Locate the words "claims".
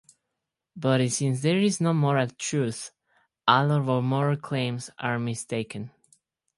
4.35-4.89